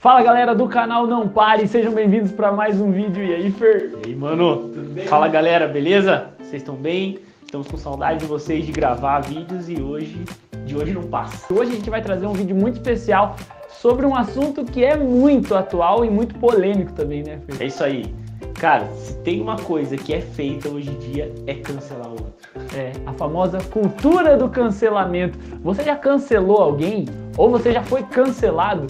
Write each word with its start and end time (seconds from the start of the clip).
Fala 0.00 0.22
galera 0.22 0.54
do 0.54 0.66
canal 0.66 1.06
Não 1.06 1.28
Pare, 1.28 1.68
sejam 1.68 1.92
bem-vindos 1.92 2.32
para 2.32 2.50
mais 2.50 2.80
um 2.80 2.90
vídeo. 2.90 3.22
E 3.22 3.34
aí, 3.34 3.50
Fer? 3.50 3.92
E 4.02 4.08
aí, 4.08 4.16
mano? 4.16 4.56
Tudo 4.56 4.94
bem? 4.94 5.06
Fala 5.06 5.28
galera, 5.28 5.68
beleza? 5.68 6.30
Vocês 6.38 6.62
estão 6.62 6.74
bem? 6.74 7.18
Estamos 7.44 7.68
com 7.68 7.76
saudade 7.76 8.20
de 8.20 8.24
vocês 8.24 8.64
de 8.64 8.72
gravar 8.72 9.20
vídeos 9.20 9.68
e 9.68 9.78
hoje, 9.78 10.24
de 10.64 10.74
hoje 10.74 10.94
não 10.94 11.02
passa. 11.02 11.52
Hoje 11.52 11.72
a 11.72 11.74
gente 11.74 11.90
vai 11.90 12.00
trazer 12.00 12.26
um 12.26 12.32
vídeo 12.32 12.56
muito 12.56 12.76
especial 12.76 13.36
sobre 13.68 14.06
um 14.06 14.16
assunto 14.16 14.64
que 14.64 14.82
é 14.82 14.96
muito 14.96 15.54
atual 15.54 16.02
e 16.02 16.08
muito 16.08 16.34
polêmico 16.36 16.94
também, 16.94 17.22
né, 17.22 17.38
Fer? 17.44 17.62
É 17.62 17.66
isso 17.66 17.84
aí. 17.84 18.14
Cara, 18.54 18.86
se 18.94 19.14
tem 19.18 19.38
uma 19.38 19.56
coisa 19.56 19.98
que 19.98 20.14
é 20.14 20.22
feita 20.22 20.70
hoje 20.70 20.88
em 20.88 21.12
dia 21.12 21.30
é 21.46 21.52
cancelar 21.56 22.08
o 22.08 22.12
outro. 22.12 22.32
É, 22.74 22.92
a 23.04 23.12
famosa 23.12 23.58
cultura 23.70 24.34
do 24.38 24.48
cancelamento. 24.48 25.38
Você 25.62 25.82
já 25.82 25.94
cancelou 25.94 26.56
alguém? 26.56 27.04
Ou 27.36 27.50
você 27.50 27.70
já 27.70 27.82
foi 27.82 28.02
cancelado? 28.02 28.86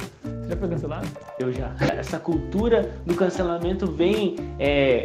Já 0.51 0.57
foi 0.57 0.69
cancelado? 0.69 1.07
Eu 1.39 1.53
já. 1.53 1.71
Essa 1.97 2.19
cultura 2.19 2.91
do 3.07 3.15
cancelamento 3.15 3.87
vem 3.87 4.35
é, 4.59 5.05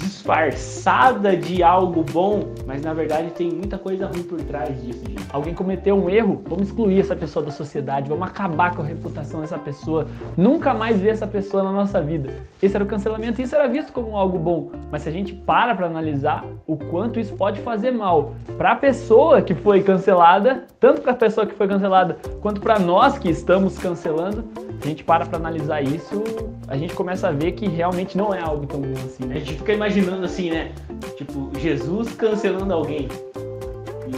disfarçada 0.00 1.36
de 1.36 1.62
algo 1.62 2.02
bom, 2.02 2.54
mas 2.66 2.82
na 2.82 2.94
verdade 2.94 3.30
tem 3.30 3.50
muita 3.50 3.76
coisa 3.76 4.06
ruim 4.06 4.22
por 4.22 4.40
trás 4.40 4.82
disso, 4.82 5.04
gente. 5.06 5.22
Alguém 5.30 5.54
cometeu 5.54 5.94
um 5.94 6.08
erro, 6.08 6.42
vamos 6.48 6.68
excluir 6.68 7.00
essa 7.00 7.14
pessoa 7.14 7.44
da 7.44 7.50
sociedade, 7.50 8.08
vamos 8.08 8.26
acabar 8.26 8.74
com 8.74 8.82
a 8.82 8.84
reputação 8.84 9.42
dessa 9.42 9.58
pessoa, 9.58 10.06
nunca 10.36 10.72
mais 10.72 10.98
ver 10.98 11.10
essa 11.10 11.26
pessoa 11.26 11.62
na 11.62 11.70
nossa 11.70 12.00
vida. 12.00 12.34
Esse 12.62 12.74
era 12.74 12.84
o 12.84 12.86
cancelamento 12.86 13.40
e 13.40 13.44
isso 13.44 13.54
era 13.54 13.68
visto 13.68 13.92
como 13.92 14.16
algo 14.16 14.38
bom, 14.38 14.70
mas 14.90 15.02
se 15.02 15.08
a 15.08 15.12
gente 15.12 15.34
para 15.34 15.74
para 15.74 15.86
analisar 15.86 16.44
o 16.66 16.76
quanto 16.76 17.20
isso 17.20 17.34
pode 17.34 17.60
fazer 17.60 17.90
mal 17.90 18.34
para 18.56 18.72
a 18.72 18.76
pessoa 18.76 19.42
que 19.42 19.54
foi 19.54 19.82
cancelada, 19.82 20.64
tanto 20.78 21.02
para 21.02 21.12
a 21.12 21.16
pessoa 21.16 21.46
que 21.46 21.54
foi 21.54 21.68
cancelada 21.68 22.16
quanto 22.40 22.60
para 22.60 22.78
nós 22.78 23.18
que 23.18 23.28
estamos 23.28 23.78
cancelando, 23.78 24.44
a 24.82 24.86
gente 24.86 25.04
para 25.04 25.26
para 25.26 25.36
analisar 25.36 25.82
isso, 25.82 26.22
a 26.70 26.76
gente 26.76 26.94
começa 26.94 27.26
a 27.26 27.32
ver 27.32 27.52
que 27.52 27.68
realmente 27.68 28.16
não 28.16 28.32
é 28.32 28.40
algo 28.40 28.64
tão 28.64 28.80
bom 28.80 28.94
assim, 29.04 29.24
né? 29.26 29.34
A 29.34 29.38
gente 29.40 29.54
fica 29.54 29.72
imaginando 29.72 30.24
assim, 30.24 30.50
né? 30.50 30.70
Tipo, 31.16 31.50
Jesus 31.58 32.12
cancelando 32.14 32.72
alguém. 32.72 33.08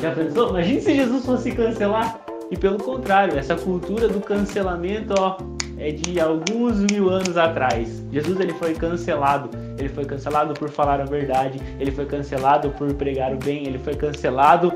Já 0.03 0.13
pensou? 0.13 0.51
Imagina 0.51 0.81
se 0.83 0.95
Jesus 0.95 1.25
fosse 1.25 1.51
cancelar. 1.53 2.21
E 2.51 2.57
pelo 2.57 2.77
contrário, 2.77 3.39
essa 3.39 3.57
cultura 3.57 4.07
do 4.07 4.21
cancelamento, 4.21 5.15
ó, 5.19 5.39
é 5.79 5.93
de 5.93 6.21
alguns 6.21 6.81
mil 6.81 7.09
anos 7.09 7.39
atrás. 7.39 8.05
Jesus 8.13 8.39
ele 8.39 8.53
foi 8.53 8.75
cancelado. 8.75 9.49
Ele 9.79 9.89
foi 9.89 10.05
cancelado 10.05 10.53
por 10.53 10.69
falar 10.69 11.01
a 11.01 11.05
verdade. 11.05 11.59
Ele 11.81 11.91
foi 11.91 12.05
cancelado 12.05 12.69
por 12.73 12.93
pregar 12.93 13.33
o 13.33 13.39
bem. 13.39 13.67
Ele 13.67 13.79
foi 13.79 13.95
cancelado 13.95 14.75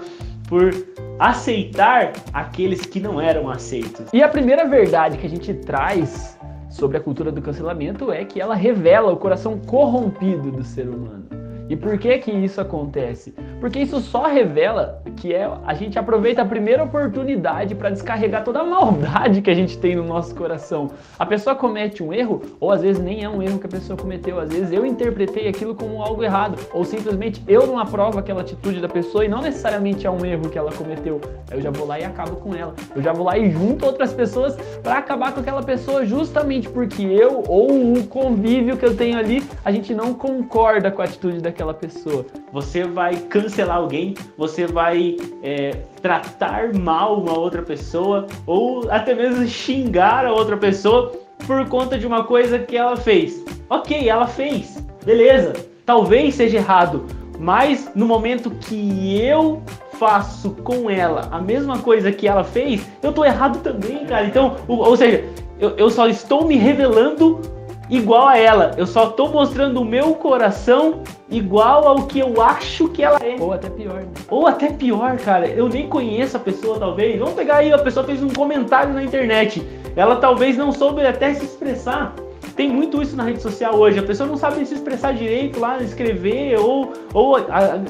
por 0.49 0.73
aceitar 1.19 2.13
aqueles 2.33 2.87
que 2.87 3.01
não 3.01 3.21
eram 3.21 3.51
aceitos. 3.51 4.07
E 4.15 4.23
a 4.23 4.29
primeira 4.29 4.67
verdade 4.67 5.19
que 5.19 5.27
a 5.27 5.31
gente 5.31 5.53
traz 5.53 6.36
sobre 6.77 6.99
a 6.99 7.01
cultura 7.01 7.33
do 7.33 7.43
cancelamento 7.43 8.13
é 8.13 8.25
que 8.25 8.41
ela 8.41 8.55
revela 8.55 9.13
o 9.13 9.17
coração 9.17 9.59
corrompido 9.59 10.51
do 10.53 10.63
ser 10.63 10.89
humano. 10.89 11.46
E 11.69 11.75
por 11.75 11.99
que 11.99 12.19
que 12.19 12.31
isso 12.31 12.61
acontece? 12.61 13.35
Porque 13.61 13.81
isso 13.81 14.01
só 14.01 14.27
revela 14.27 15.03
que 15.17 15.35
é 15.35 15.51
a 15.65 15.75
gente 15.75 15.99
aproveita 15.99 16.43
a 16.43 16.45
primeira 16.45 16.85
oportunidade 16.85 17.75
para 17.75 17.91
descarregar 17.91 18.45
toda 18.45 18.61
a 18.61 18.65
maldade 18.65 19.43
que 19.43 19.51
a 19.51 19.55
gente 19.55 19.77
tem 19.79 19.97
no 19.97 20.05
nosso 20.05 20.35
coração. 20.35 20.91
A 21.19 21.27
pessoa 21.27 21.57
comete 21.57 22.03
um 22.03 22.13
erro, 22.13 22.43
ou 22.61 22.71
às 22.71 22.83
vezes 22.83 23.03
nem 23.03 23.25
é 23.25 23.29
um 23.29 23.43
erro 23.43 23.59
que 23.59 23.67
a 23.67 23.71
pessoa 23.71 23.99
cometeu, 23.99 24.39
às 24.39 24.51
vezes 24.51 24.71
eu 24.73 24.87
interpretei 24.87 25.49
aquilo 25.49 25.75
como 25.75 26.03
algo 26.03 26.23
errado, 26.23 26.59
ou 26.73 26.85
simplesmente 26.85 27.43
eu 27.49 27.67
não 27.67 27.79
aprovo 27.79 28.19
aquela 28.19 28.43
atitude 28.43 28.81
da 28.81 28.89
pessoa 28.89 29.25
e 29.25 29.29
não 29.29 29.43
necessariamente 29.43 30.07
é 30.07 30.11
um 30.11 30.25
erro 30.25 30.49
que 30.49 30.59
ela 30.59 30.71
cometeu. 30.73 31.21
Eu 31.51 31.61
já 31.61 31.71
vou 31.71 31.87
lá 31.87 31.99
e 31.99 32.05
acabo 32.05 32.37
com 32.37 32.55
ela. 32.55 32.75
Eu 32.95 33.03
já 33.03 33.13
vou 33.13 33.27
lá 33.27 33.37
e 33.37 33.51
junto 33.51 33.85
outras 33.87 34.13
pessoas 34.13 34.55
para 34.83 34.99
acabar 34.99 35.33
com 35.33 35.41
aquela 35.41 35.63
pessoa 35.63 36.05
justamente 36.05 36.69
porque 36.69 37.03
eu 37.03 37.43
ou 37.49 37.95
o 37.95 38.07
convívio 38.07 38.77
que 38.77 38.85
eu 38.85 38.97
tenho 38.97 39.19
ali, 39.19 39.43
a 39.65 39.73
gente 39.73 39.95
não 39.95 40.15
concorda 40.15 40.91
com 40.91 41.03
a 41.03 41.05
atitude 41.05 41.41
daquela 41.41 41.56
aquela 41.57 41.73
pessoa. 41.73 42.27
Você 42.53 42.85
vai 42.85 43.17
cancelar 43.17 43.79
alguém, 43.79 44.15
você 44.37 44.67
vai 44.67 45.17
é, 45.43 45.71
tratar 46.03 46.75
mal 46.75 47.19
uma 47.19 47.37
outra 47.37 47.63
pessoa 47.63 48.27
ou 48.47 48.91
até 48.91 49.15
mesmo 49.15 49.47
xingar 49.47 50.27
a 50.27 50.33
outra 50.33 50.57
pessoa 50.59 51.13
por 51.47 51.67
conta 51.67 51.99
de 51.99 52.07
uma 52.07 52.25
coisa 52.25 52.59
que 52.59 52.77
ela 52.77 52.97
fez. 52.97 53.43
Ok, 53.71 54.07
ela 54.07 54.27
fez, 54.27 54.85
beleza. 55.05 55.55
Talvez 55.87 56.35
seja 56.35 56.59
errado, 56.59 57.07
mas 57.39 57.91
no 57.95 58.07
momento 58.07 58.51
que 58.51 59.19
eu 59.23 59.63
faço 59.93 60.51
com 60.63 60.91
ela 60.91 61.29
a 61.31 61.41
mesma 61.41 61.79
coisa 61.79 62.13
que 62.13 62.29
ela 62.29 62.45
fez, 62.45 62.87
eu 63.03 63.13
tô 63.13 63.25
errado 63.25 63.61
também, 63.61 64.05
cara. 64.05 64.27
Então, 64.27 64.57
ou, 64.69 64.79
ou 64.81 64.97
seja, 64.97 65.25
eu, 65.59 65.71
eu 65.77 65.89
só 65.89 66.07
estou 66.07 66.47
me 66.47 66.57
revelando 66.57 67.41
igual 67.89 68.29
a 68.29 68.37
ela. 68.37 68.73
Eu 68.77 68.87
só 68.87 69.07
tô 69.07 69.29
mostrando 69.29 69.81
o 69.81 69.85
meu 69.85 70.15
coração 70.15 71.03
igual 71.29 71.87
ao 71.89 72.07
que 72.07 72.19
eu 72.19 72.41
acho 72.41 72.89
que 72.89 73.03
ela 73.03 73.19
é. 73.23 73.37
Ou 73.41 73.53
até 73.53 73.69
pior. 73.69 74.01
Né? 74.03 74.09
Ou 74.29 74.47
até 74.47 74.71
pior, 74.71 75.17
cara. 75.19 75.47
Eu 75.49 75.69
nem 75.69 75.89
conheço 75.89 76.37
a 76.37 76.41
pessoa, 76.41 76.79
talvez. 76.79 77.19
Vamos 77.19 77.35
pegar 77.35 77.57
aí, 77.57 77.73
a 77.73 77.79
pessoa 77.79 78.05
fez 78.07 78.23
um 78.23 78.29
comentário 78.29 78.93
na 78.93 79.03
internet. 79.03 79.67
Ela 79.95 80.17
talvez 80.17 80.57
não 80.57 80.73
soube 80.73 81.05
até 81.05 81.35
se 81.35 81.45
expressar. 81.45 82.15
Tem 82.55 82.71
muito 82.71 83.03
isso 83.03 83.17
na 83.17 83.25
rede 83.25 83.43
social 83.43 83.75
hoje. 83.75 83.99
A 83.99 84.03
pessoa 84.03 84.29
não 84.29 84.37
sabe 84.37 84.65
se 84.65 84.75
expressar 84.75 85.13
direito 85.13 85.61
lá, 85.61 85.83
escrever, 85.83 86.59
ou, 86.59 86.93
ou 87.13 87.37
a, 87.37 87.81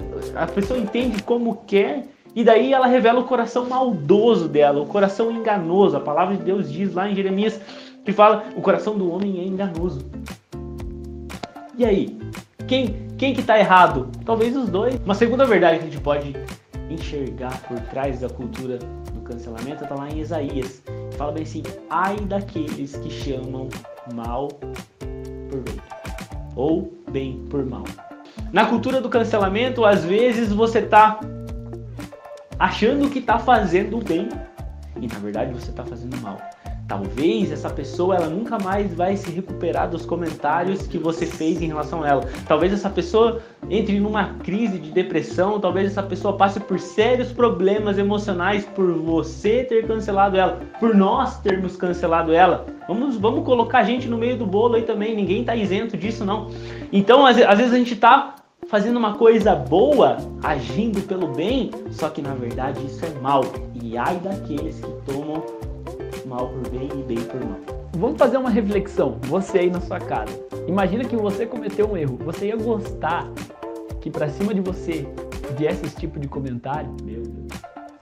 a 0.43 0.47
pessoa 0.47 0.79
entende 0.79 1.23
como 1.23 1.63
quer. 1.67 2.05
E 2.35 2.45
daí 2.45 2.73
ela 2.73 2.87
revela 2.87 3.21
o 3.21 3.25
coração 3.25 3.67
maldoso 3.67 4.49
dela, 4.49 4.83
o 4.83 4.87
coração 4.87 5.31
enganoso. 5.31 5.97
A 5.97 6.01
palavra 6.01 6.37
de 6.37 6.43
Deus 6.43 6.71
diz 6.71 6.93
lá 6.93 7.09
em 7.09 7.15
Jeremias 7.15 7.61
que 8.05 8.13
fala 8.13 8.45
o 8.57 8.61
coração 8.61 8.97
do 8.97 9.11
homem 9.11 9.41
é 9.41 9.45
enganoso. 9.45 10.05
E 11.77 11.85
aí? 11.85 12.17
Quem, 12.67 13.06
quem 13.19 13.35
que 13.35 13.43
tá 13.43 13.59
errado? 13.59 14.11
Talvez 14.25 14.57
os 14.57 14.69
dois. 14.69 15.01
Uma 15.05 15.15
segunda 15.15 15.45
verdade 15.45 15.79
que 15.79 15.85
a 15.85 15.91
gente 15.91 16.01
pode 16.01 16.35
enxergar 16.91 17.61
por 17.63 17.81
trás 17.81 18.21
da 18.21 18.29
cultura 18.29 18.79
do 18.79 19.21
cancelamento 19.23 19.85
está 19.85 19.95
lá 19.95 20.09
em 20.09 20.21
Isaías. 20.21 20.83
Fala 21.17 21.33
bem 21.33 21.43
assim: 21.43 21.63
ai 21.89 22.17
daqueles 22.17 22.97
que 22.97 23.11
chamam 23.11 23.69
mal 24.15 24.49
por 24.49 25.61
bem, 25.61 25.81
ou 26.55 26.93
bem 27.11 27.45
por 27.49 27.65
mal. 27.65 27.85
Na 28.53 28.67
cultura 28.67 29.01
do 29.01 29.09
cancelamento, 29.09 29.85
às 29.85 30.05
vezes 30.05 30.53
você 30.53 30.83
tá 30.83 31.21
achando 32.59 33.11
que 33.11 33.21
tá 33.21 33.39
fazendo 33.39 33.99
bem 33.99 34.29
e 35.01 35.07
na 35.07 35.19
verdade 35.19 35.53
você 35.53 35.73
tá 35.73 35.85
fazendo 35.85 36.17
mal. 36.21 36.39
Talvez 36.89 37.51
essa 37.51 37.69
pessoa 37.69 38.15
ela 38.15 38.29
nunca 38.29 38.59
mais 38.61 38.95
vai 38.95 39.17
se 39.17 39.29
recuperar 39.31 39.91
dos 39.91 40.07
comentários 40.07 40.87
que 40.87 40.99
você 40.99 41.27
fez 41.27 41.61
em 41.61 41.67
relação 41.67 42.05
a 42.05 42.09
ela. 42.09 42.29
Talvez 42.47 42.73
essa 42.73 42.89
pessoa 42.89 43.43
entre 43.69 43.99
numa 43.99 44.35
crise 44.35 44.79
de 44.79 44.93
depressão, 44.93 45.59
talvez 45.59 45.91
essa 45.91 46.03
pessoa 46.03 46.37
passe 46.37 46.61
por 46.61 46.79
sérios 46.79 47.33
problemas 47.33 47.99
emocionais 47.99 48.65
por 48.65 48.93
você 48.93 49.65
ter 49.65 49.85
cancelado 49.87 50.37
ela, 50.37 50.61
por 50.79 50.95
nós 50.95 51.41
termos 51.41 51.77
cancelado 51.77 52.33
ela. 52.33 52.67
Vamos, 52.87 53.17
vamos 53.17 53.45
colocar 53.45 53.79
a 53.79 53.85
gente 53.85 54.07
no 54.07 54.17
meio 54.17 54.37
do 54.37 54.47
bolo 54.47 54.77
aí 54.77 54.83
também, 54.83 55.17
ninguém 55.17 55.45
tá 55.45 55.57
isento 55.57 55.97
disso 55.97 56.25
não. 56.25 56.51
Então, 56.93 57.27
às, 57.27 57.37
às 57.39 57.59
vezes 57.59 57.73
a 57.73 57.79
gente 57.79 57.97
tá 57.97 58.37
fazendo 58.69 58.97
uma 58.97 59.15
coisa 59.15 59.57
boa, 59.57 60.19
agindo 60.43 61.01
pelo 61.03 61.29
bem, 61.29 61.73
só 61.91 62.09
que 62.09 62.23
na 62.23 62.35
verdade 62.35 62.85
isso 62.87 63.05
é 63.05 63.11
mal. 63.21 63.43
E 63.75 63.99
ai 63.99 64.17
daqueles 64.19 64.77
que 64.77 65.13
tomam 65.13 65.43
mal 66.27 66.49
por 66.49 66.69
bem 66.71 66.89
e 66.93 67.03
bem 67.03 67.19
por 67.25 67.41
mal. 67.45 67.59
Vamos 67.95 68.19
fazer 68.19 68.37
uma 68.37 68.51
reflexão, 68.51 69.17
você 69.23 69.61
aí 69.61 69.71
na 69.71 69.81
sua 69.81 69.99
casa. 69.99 70.33
Imagina 70.67 71.05
que 71.05 71.17
você 71.17 71.47
cometeu 71.47 71.91
um 71.91 71.97
erro. 71.97 72.19
Você 72.25 72.49
ia 72.49 72.57
gostar 72.57 73.31
que 74.01 74.11
para 74.11 74.29
cima 74.29 74.53
de 74.53 74.61
você 74.61 75.07
viesse 75.57 75.87
esse 75.87 75.97
tipo 75.97 76.19
de 76.19 76.27
comentário? 76.27 76.91
Meu 77.03 77.23
Deus. 77.23 77.47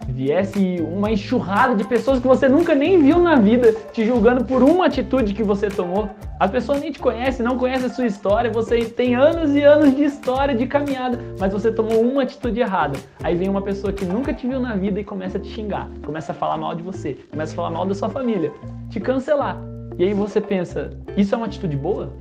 Viesse 0.09 0.81
uma 0.81 1.11
enxurrada 1.11 1.75
de 1.75 1.85
pessoas 1.85 2.19
que 2.21 2.27
você 2.27 2.49
nunca 2.49 2.75
nem 2.75 3.01
viu 3.03 3.19
na 3.19 3.37
vida 3.37 3.75
te 3.93 4.05
julgando 4.05 4.45
por 4.45 4.63
uma 4.63 4.87
atitude 4.87 5.35
que 5.35 5.43
você 5.43 5.69
tomou. 5.69 6.09
As 6.45 6.51
pessoas 6.51 6.83
nem 6.83 6.93
te 6.93 6.99
conhecem, 6.99 7.43
não 7.43 7.57
conhecem 7.57 7.87
a 7.87 7.89
sua 7.89 8.05
história, 8.05 8.51
você 8.51 8.85
tem 8.85 9.15
anos 9.15 9.57
e 9.57 9.63
anos 9.63 9.97
de 9.97 10.05
história, 10.05 10.55
de 10.55 10.67
caminhada, 10.67 11.19
mas 11.41 11.51
você 11.51 11.73
tomou 11.73 12.03
uma 12.03 12.23
atitude 12.23 12.61
errada. 12.61 12.99
Aí 13.23 13.35
vem 13.35 13.49
uma 13.49 13.63
pessoa 13.63 13.95
que 13.95 14.05
nunca 14.05 14.35
te 14.35 14.47
viu 14.47 14.61
na 14.61 14.77
vida 14.77 15.01
e 15.01 15.05
começa 15.05 15.39
a 15.39 15.41
te 15.41 15.49
xingar, 15.49 15.89
começa 16.05 16.33
a 16.33 16.35
falar 16.35 16.59
mal 16.59 16.75
de 16.75 16.83
você, 16.83 17.15
começa 17.31 17.55
a 17.55 17.57
falar 17.57 17.71
mal 17.71 17.87
da 17.87 17.95
sua 17.95 18.11
família, 18.11 18.53
te 18.91 19.01
cancelar. 19.01 19.57
E 19.97 20.05
aí 20.05 20.13
você 20.13 20.39
pensa, 20.39 20.91
isso 21.17 21.35
é 21.35 21.39
uma 21.39 21.47
atitude 21.47 21.79
boa? 21.79 22.13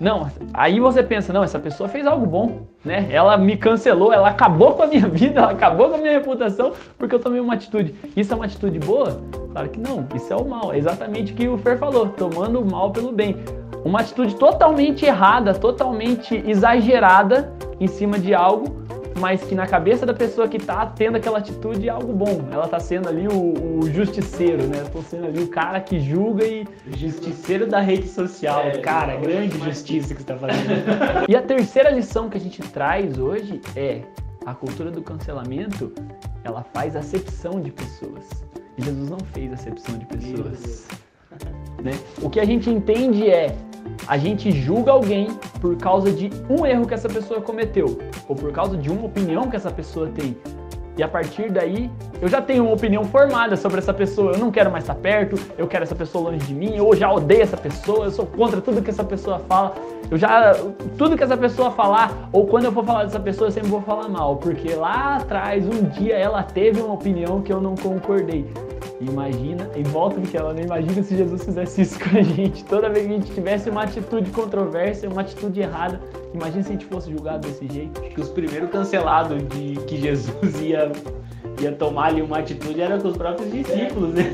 Não, 0.00 0.28
aí 0.52 0.80
você 0.80 1.00
pensa, 1.00 1.32
não, 1.32 1.44
essa 1.44 1.60
pessoa 1.60 1.88
fez 1.88 2.08
algo 2.08 2.26
bom, 2.26 2.66
né? 2.84 3.06
Ela 3.08 3.38
me 3.38 3.56
cancelou, 3.56 4.12
ela 4.12 4.30
acabou 4.30 4.74
com 4.74 4.82
a 4.82 4.88
minha 4.88 5.06
vida, 5.06 5.42
ela 5.42 5.52
acabou 5.52 5.90
com 5.90 5.94
a 5.94 5.98
minha 5.98 6.14
reputação 6.14 6.72
porque 6.98 7.14
eu 7.14 7.20
tomei 7.20 7.40
uma 7.40 7.54
atitude. 7.54 7.94
Isso 8.16 8.32
é 8.32 8.36
uma 8.36 8.46
atitude 8.46 8.80
boa? 8.80 9.20
Claro 9.52 9.68
que 9.68 9.80
não, 9.80 10.06
isso 10.14 10.32
é 10.32 10.36
o 10.36 10.44
mal. 10.44 10.72
É 10.72 10.78
exatamente 10.78 11.32
o 11.32 11.36
que 11.36 11.48
o 11.48 11.58
Fer 11.58 11.78
falou, 11.78 12.08
tomando 12.08 12.60
o 12.60 12.64
mal 12.64 12.90
pelo 12.90 13.12
bem. 13.12 13.36
Uma 13.84 14.00
atitude 14.00 14.36
totalmente 14.36 15.04
errada, 15.04 15.54
totalmente 15.54 16.36
exagerada 16.46 17.52
em 17.80 17.86
cima 17.86 18.18
de 18.18 18.34
algo, 18.34 18.80
mas 19.18 19.42
que 19.42 19.54
na 19.54 19.66
cabeça 19.66 20.06
da 20.06 20.14
pessoa 20.14 20.46
que 20.46 20.58
tá 20.58 20.86
tendo 20.86 21.16
aquela 21.16 21.38
atitude 21.38 21.88
é 21.88 21.90
algo 21.90 22.12
bom. 22.12 22.42
Ela 22.52 22.68
tá 22.68 22.78
sendo 22.78 23.08
ali 23.08 23.26
o, 23.26 23.78
o 23.78 23.90
justiceiro, 23.90 24.64
né? 24.64 24.84
Tô 24.92 25.02
sendo 25.02 25.26
ali 25.26 25.42
o 25.42 25.48
cara 25.48 25.80
que 25.80 25.98
julga 25.98 26.44
e. 26.44 26.66
Justiceiro 26.96 27.66
da 27.66 27.80
rede 27.80 28.06
social. 28.08 28.60
É, 28.60 28.78
cara, 28.78 29.16
grande 29.16 29.58
justiça 29.58 30.14
que 30.14 30.22
você 30.22 30.26
tá 30.26 30.36
fazendo. 30.38 31.26
e 31.28 31.34
a 31.34 31.42
terceira 31.42 31.90
lição 31.90 32.28
que 32.28 32.36
a 32.36 32.40
gente 32.40 32.62
traz 32.62 33.18
hoje 33.18 33.60
é 33.74 34.02
a 34.46 34.54
cultura 34.54 34.90
do 34.90 35.02
cancelamento, 35.02 35.92
ela 36.44 36.62
faz 36.62 36.96
acepção 36.96 37.60
de 37.60 37.70
pessoas. 37.70 38.49
Jesus 38.80 39.10
não 39.10 39.20
fez 39.32 39.52
acepção 39.52 39.98
de 39.98 40.06
pessoas. 40.06 40.86
Né? 41.80 41.92
O 42.20 42.28
que 42.28 42.38
a 42.38 42.44
gente 42.44 42.68
entende 42.68 43.30
é 43.30 43.56
a 44.06 44.18
gente 44.18 44.52
julga 44.52 44.92
alguém 44.92 45.28
por 45.60 45.76
causa 45.76 46.10
de 46.10 46.30
um 46.48 46.66
erro 46.66 46.86
que 46.86 46.94
essa 46.94 47.08
pessoa 47.08 47.40
cometeu, 47.40 47.98
ou 48.28 48.36
por 48.36 48.52
causa 48.52 48.76
de 48.76 48.90
uma 48.90 49.06
opinião 49.06 49.48
que 49.48 49.56
essa 49.56 49.70
pessoa 49.70 50.08
tem. 50.08 50.36
E 51.00 51.02
a 51.02 51.08
partir 51.08 51.50
daí, 51.50 51.90
eu 52.20 52.28
já 52.28 52.42
tenho 52.42 52.62
uma 52.62 52.74
opinião 52.74 53.02
formada 53.04 53.56
sobre 53.56 53.78
essa 53.78 53.94
pessoa. 53.94 54.32
Eu 54.32 54.38
não 54.38 54.50
quero 54.50 54.70
mais 54.70 54.84
estar 54.84 54.94
perto, 54.94 55.34
eu 55.56 55.66
quero 55.66 55.82
essa 55.82 55.94
pessoa 55.94 56.28
longe 56.30 56.44
de 56.44 56.52
mim, 56.52 56.76
eu 56.76 56.94
já 56.94 57.10
odeio 57.10 57.40
essa 57.40 57.56
pessoa, 57.56 58.04
eu 58.04 58.10
sou 58.10 58.26
contra 58.26 58.60
tudo 58.60 58.82
que 58.82 58.90
essa 58.90 59.02
pessoa 59.02 59.38
fala. 59.48 59.74
Eu 60.10 60.18
já. 60.18 60.54
Tudo 60.98 61.16
que 61.16 61.24
essa 61.24 61.38
pessoa 61.38 61.70
falar, 61.70 62.28
ou 62.34 62.46
quando 62.46 62.66
eu 62.66 62.72
for 62.72 62.84
falar 62.84 63.04
dessa 63.04 63.18
pessoa, 63.18 63.48
eu 63.48 63.50
sempre 63.50 63.70
vou 63.70 63.80
falar 63.80 64.10
mal, 64.10 64.36
porque 64.36 64.74
lá 64.74 65.16
atrás, 65.16 65.64
um 65.64 65.84
dia, 65.84 66.18
ela 66.18 66.42
teve 66.42 66.82
uma 66.82 66.92
opinião 66.92 67.40
que 67.40 67.50
eu 67.50 67.62
não 67.62 67.74
concordei. 67.74 68.52
Imagina, 69.00 69.70
e 69.74 69.82
volta 69.82 70.20
porque 70.20 70.36
ela 70.36 70.52
não 70.52 70.60
imagina 70.60 71.02
se 71.02 71.16
Jesus 71.16 71.42
fizesse 71.42 71.80
isso 71.82 71.98
com 71.98 72.18
a 72.18 72.22
gente. 72.22 72.62
Toda 72.64 72.90
vez 72.90 73.06
que 73.06 73.12
a 73.12 73.16
gente 73.16 73.32
tivesse 73.32 73.70
uma 73.70 73.84
atitude 73.84 74.30
controversa, 74.30 75.08
uma 75.08 75.22
atitude 75.22 75.58
errada, 75.58 75.98
imagina 76.34 76.62
se 76.62 76.68
a 76.68 76.72
gente 76.72 76.84
fosse 76.84 77.10
julgado 77.10 77.48
desse 77.48 77.66
jeito. 77.72 77.98
Que 77.98 78.20
os 78.20 78.28
primeiros 78.28 78.68
cancelados 78.68 79.42
de 79.48 79.76
que 79.86 79.96
Jesus 79.96 80.60
ia, 80.60 80.92
ia 81.62 81.72
tomar 81.72 82.08
ali 82.08 82.20
uma 82.20 82.40
atitude 82.40 82.78
eram 82.78 83.00
com 83.00 83.08
os 83.08 83.16
próprios 83.16 83.50
discípulos, 83.50 84.12
né? 84.12 84.24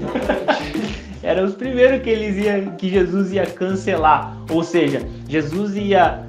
eram 1.22 1.44
os 1.44 1.54
primeiros 1.54 2.02
que 2.02 2.10
eles 2.10 2.36
ia, 2.44 2.62
que 2.72 2.88
Jesus 2.88 3.32
ia 3.32 3.46
cancelar. 3.46 4.36
Ou 4.50 4.64
seja, 4.64 5.00
Jesus 5.28 5.76
ia 5.76 6.26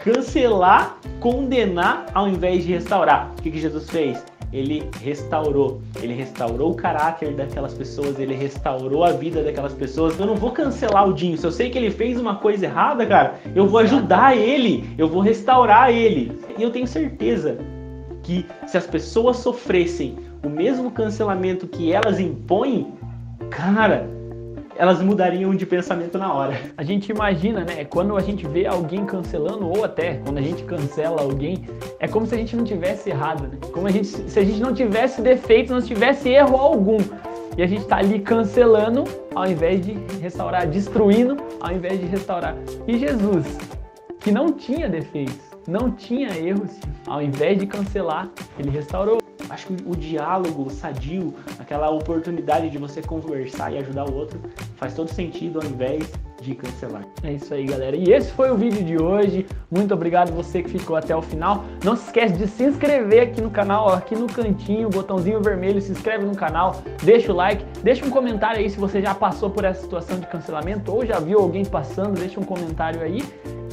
cancelar, 0.00 0.98
condenar 1.20 2.06
ao 2.12 2.28
invés 2.28 2.64
de 2.64 2.72
restaurar. 2.72 3.32
O 3.38 3.42
que, 3.42 3.50
que 3.52 3.60
Jesus 3.60 3.88
fez? 3.88 4.24
Ele 4.56 4.88
restaurou. 5.02 5.80
Ele 6.00 6.14
restaurou 6.14 6.72
o 6.72 6.74
caráter 6.74 7.34
daquelas 7.34 7.74
pessoas, 7.74 8.18
ele 8.18 8.34
restaurou 8.34 9.04
a 9.04 9.12
vida 9.12 9.42
daquelas 9.42 9.72
pessoas. 9.72 10.18
Eu 10.18 10.26
não 10.26 10.36
vou 10.36 10.50
cancelar 10.50 11.08
o 11.08 11.12
Dinho. 11.12 11.36
Se 11.36 11.46
eu 11.46 11.52
sei 11.52 11.70
que 11.70 11.76
ele 11.78 11.90
fez 11.90 12.18
uma 12.18 12.36
coisa 12.36 12.66
errada, 12.66 13.04
cara, 13.04 13.34
eu 13.54 13.66
vou 13.66 13.80
ajudar 13.80 14.36
ele, 14.36 14.88
eu 14.96 15.08
vou 15.08 15.20
restaurar 15.20 15.90
ele. 15.90 16.32
E 16.58 16.62
eu 16.62 16.70
tenho 16.70 16.86
certeza 16.86 17.58
que 18.22 18.46
se 18.66 18.76
as 18.76 18.86
pessoas 18.86 19.36
sofressem 19.36 20.16
o 20.44 20.48
mesmo 20.48 20.90
cancelamento 20.90 21.66
que 21.66 21.92
elas 21.92 22.18
impõem, 22.18 22.92
cara, 23.50 24.08
elas 24.78 25.00
mudariam 25.00 25.54
de 25.54 25.64
pensamento 25.64 26.18
na 26.18 26.32
hora. 26.32 26.60
A 26.76 26.82
gente 26.82 27.10
imagina, 27.10 27.64
né? 27.64 27.84
Quando 27.84 28.16
a 28.16 28.20
gente 28.20 28.46
vê 28.46 28.66
alguém 28.66 29.04
cancelando, 29.04 29.68
ou 29.68 29.84
até 29.84 30.14
quando 30.24 30.38
a 30.38 30.42
gente 30.42 30.62
cancela 30.64 31.22
alguém, 31.22 31.64
é 31.98 32.06
como 32.06 32.26
se 32.26 32.34
a 32.34 32.38
gente 32.38 32.54
não 32.56 32.64
tivesse 32.64 33.10
errado, 33.10 33.48
né? 33.48 33.58
Como 33.72 33.86
a 33.86 33.90
gente, 33.90 34.06
se 34.06 34.38
a 34.38 34.44
gente 34.44 34.60
não 34.60 34.74
tivesse 34.74 35.20
defeito, 35.20 35.72
não 35.72 35.82
tivesse 35.82 36.28
erro 36.28 36.56
algum. 36.56 36.98
E 37.56 37.62
a 37.62 37.66
gente 37.66 37.82
está 37.82 37.96
ali 37.96 38.20
cancelando 38.20 39.04
ao 39.34 39.46
invés 39.46 39.84
de 39.84 39.92
restaurar, 40.20 40.66
destruindo 40.66 41.36
ao 41.60 41.72
invés 41.72 41.98
de 41.98 42.06
restaurar. 42.06 42.54
E 42.86 42.98
Jesus, 42.98 43.46
que 44.20 44.30
não 44.30 44.52
tinha 44.52 44.88
defeitos, 44.88 45.40
não 45.66 45.90
tinha 45.90 46.36
erros, 46.36 46.78
ao 47.06 47.22
invés 47.22 47.58
de 47.58 47.66
cancelar, 47.66 48.28
ele 48.58 48.70
restaurou. 48.70 49.25
Acho 49.48 49.68
que 49.68 49.76
o 49.86 49.96
diálogo 49.96 50.68
sadio, 50.70 51.34
aquela 51.58 51.90
oportunidade 51.90 52.68
de 52.70 52.78
você 52.78 53.00
conversar 53.00 53.72
e 53.72 53.78
ajudar 53.78 54.08
o 54.08 54.14
outro, 54.14 54.40
faz 54.76 54.94
todo 54.94 55.08
sentido 55.12 55.60
ao 55.60 55.66
invés 55.66 56.10
de 56.40 56.54
cancelar. 56.54 57.04
É 57.22 57.32
isso 57.32 57.52
aí, 57.54 57.64
galera. 57.64 57.96
E 57.96 58.12
esse 58.12 58.30
foi 58.32 58.50
o 58.50 58.56
vídeo 58.56 58.84
de 58.84 59.00
hoje. 59.02 59.46
Muito 59.70 59.94
obrigado 59.94 60.32
você 60.32 60.62
que 60.62 60.70
ficou 60.70 60.96
até 60.96 61.14
o 61.14 61.22
final. 61.22 61.64
Não 61.84 61.96
se 61.96 62.06
esquece 62.06 62.34
de 62.34 62.46
se 62.46 62.64
inscrever 62.64 63.22
aqui 63.22 63.40
no 63.40 63.50
canal, 63.50 63.88
aqui 63.88 64.14
no 64.14 64.26
cantinho, 64.26 64.90
botãozinho 64.90 65.40
vermelho, 65.40 65.80
se 65.80 65.92
inscreve 65.92 66.24
no 66.24 66.36
canal, 66.36 66.82
deixa 67.02 67.32
o 67.32 67.36
like, 67.36 67.64
deixa 67.82 68.04
um 68.04 68.10
comentário 68.10 68.60
aí 68.60 68.68
se 68.68 68.78
você 68.78 69.00
já 69.00 69.14
passou 69.14 69.50
por 69.50 69.64
essa 69.64 69.82
situação 69.82 70.18
de 70.18 70.26
cancelamento 70.26 70.92
ou 70.92 71.04
já 71.06 71.18
viu 71.18 71.38
alguém 71.38 71.64
passando, 71.64 72.18
deixa 72.18 72.38
um 72.38 72.44
comentário 72.44 73.00
aí. 73.00 73.22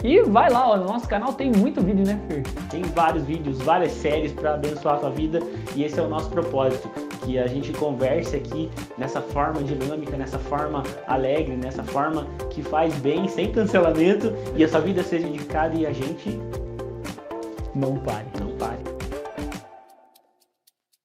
E 0.04 0.22
vai 0.24 0.50
lá, 0.50 0.70
ó, 0.70 0.76
no 0.76 0.84
nosso 0.84 1.08
canal 1.08 1.32
tem 1.32 1.50
muito 1.50 1.82
vídeo, 1.82 2.06
né, 2.06 2.20
Fer? 2.28 2.44
Tem 2.70 2.82
vários 2.82 3.24
vídeos, 3.24 3.60
várias 3.60 3.94
séries 3.94 4.34
para 4.34 4.56
abençoar 4.56 4.96
a 4.96 4.98
tua 4.98 5.10
vida 5.10 5.40
e 5.76 5.84
esse 5.84 5.98
é 5.98 6.04
o 6.04 6.10
nosso 6.10 6.30
propósito, 6.30 6.90
que 7.24 7.40
a 7.40 7.48
gente 7.48 7.72
converse 7.72 8.36
aqui 8.36 8.70
nessa 8.98 9.22
forma 9.22 9.64
dinâmica, 9.64 10.18
nessa 10.18 10.38
forma 10.38 10.84
alegre, 11.08 11.56
nessa 11.56 11.84
forma 11.84 12.28
que 12.50 12.62
faz 12.62 12.94
bem, 12.96 13.30
sem 13.30 13.54
cancelamento 13.54 14.34
e 14.58 14.64
a 14.66 14.68
sua 14.68 14.82
vida 14.82 15.02
seja 15.04 15.26
edificada 15.26 15.74
e 15.74 15.86
a 15.86 15.94
gente 15.94 16.38
não 17.74 17.96
pare. 17.96 18.26
Não 18.38 18.48
pare. 18.48 18.53